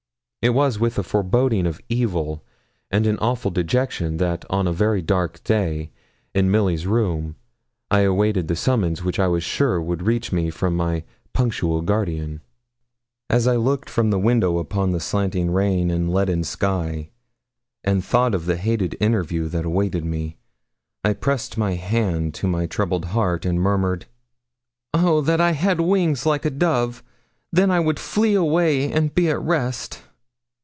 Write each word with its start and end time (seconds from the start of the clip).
It 0.43 0.55
was 0.55 0.79
with 0.79 0.97
a 0.97 1.03
foreboding 1.03 1.67
of 1.67 1.79
evil 1.87 2.43
and 2.89 3.05
an 3.05 3.19
awful 3.19 3.51
dejection 3.51 4.17
that 4.17 4.43
on 4.49 4.65
a 4.65 4.73
very 4.73 4.99
dark 5.03 5.43
day, 5.43 5.91
in 6.33 6.49
Milly's 6.49 6.87
room, 6.87 7.35
I 7.91 7.99
awaited 7.99 8.47
the 8.47 8.55
summons 8.55 9.03
which 9.03 9.19
I 9.19 9.27
was 9.27 9.43
sure 9.43 9.79
would 9.79 10.01
reach 10.01 10.31
me 10.31 10.49
from 10.49 10.75
my 10.75 11.03
punctual 11.31 11.83
guardian. 11.83 12.41
As 13.29 13.45
I 13.45 13.55
looked 13.55 13.87
from 13.87 14.09
the 14.09 14.17
window 14.17 14.57
upon 14.57 14.89
the 14.93 14.99
slanting 14.99 15.51
rain 15.51 15.91
and 15.91 16.11
leaden 16.11 16.43
sky, 16.43 17.11
and 17.83 18.03
thought 18.03 18.33
of 18.33 18.47
the 18.47 18.57
hated 18.57 18.97
interview 18.99 19.47
that 19.49 19.63
awaited 19.63 20.03
me, 20.05 20.37
I 21.03 21.13
pressed 21.13 21.55
my 21.55 21.73
hand 21.73 22.33
to 22.33 22.47
my 22.47 22.65
troubled 22.65 23.05
heart, 23.13 23.45
and 23.45 23.61
murmured, 23.61 24.07
'O 24.95 25.21
that 25.21 25.39
I 25.39 25.51
had 25.51 25.79
wings 25.79 26.25
like 26.25 26.45
a 26.45 26.49
dove! 26.49 27.03
then 27.51 27.69
would 27.85 27.99
I 27.99 28.01
flee 28.01 28.33
away, 28.33 28.91
and 28.91 29.13
be 29.13 29.29
at 29.29 29.39
rest.' 29.39 30.01